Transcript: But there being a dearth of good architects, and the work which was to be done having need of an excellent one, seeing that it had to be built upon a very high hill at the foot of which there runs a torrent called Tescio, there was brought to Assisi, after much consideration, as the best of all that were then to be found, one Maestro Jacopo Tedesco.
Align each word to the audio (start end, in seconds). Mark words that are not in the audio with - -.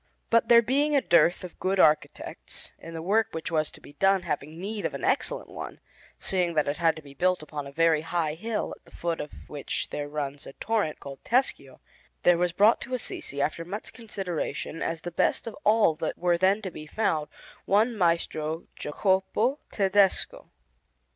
But 0.31 0.47
there 0.49 0.63
being 0.63 0.95
a 0.95 1.01
dearth 1.01 1.43
of 1.43 1.59
good 1.59 1.79
architects, 1.79 2.73
and 2.79 2.95
the 2.95 3.03
work 3.03 3.27
which 3.33 3.51
was 3.51 3.69
to 3.69 3.79
be 3.79 3.93
done 3.93 4.23
having 4.23 4.59
need 4.59 4.83
of 4.83 4.95
an 4.95 5.03
excellent 5.03 5.49
one, 5.51 5.79
seeing 6.17 6.55
that 6.55 6.67
it 6.67 6.77
had 6.77 6.95
to 6.95 7.03
be 7.03 7.13
built 7.13 7.43
upon 7.43 7.67
a 7.67 7.71
very 7.71 8.01
high 8.01 8.33
hill 8.33 8.73
at 8.75 8.83
the 8.83 8.97
foot 8.97 9.21
of 9.21 9.47
which 9.47 9.89
there 9.91 10.09
runs 10.09 10.47
a 10.47 10.53
torrent 10.53 10.99
called 10.99 11.23
Tescio, 11.23 11.81
there 12.23 12.39
was 12.39 12.51
brought 12.51 12.81
to 12.81 12.95
Assisi, 12.95 13.43
after 13.43 13.63
much 13.63 13.93
consideration, 13.93 14.81
as 14.81 15.01
the 15.01 15.11
best 15.11 15.45
of 15.45 15.55
all 15.63 15.93
that 15.97 16.17
were 16.17 16.35
then 16.35 16.63
to 16.63 16.71
be 16.71 16.87
found, 16.87 17.27
one 17.65 17.95
Maestro 17.95 18.65
Jacopo 18.75 19.59
Tedesco. 19.71 20.49